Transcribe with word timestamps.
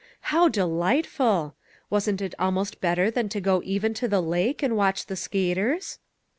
How 0.33 0.47
delightful! 0.49 1.55
Wasn't 1.91 2.23
it 2.23 2.33
almost 2.39 2.81
better 2.81 3.11
than 3.11 3.29
to 3.29 3.39
go 3.39 3.61
even 3.63 3.93
to 3.93 4.07
the 4.07 4.19
lake 4.19 4.63
and 4.63 4.75
watch 4.75 5.05
the 5.05 5.15
skaters? 5.15 5.99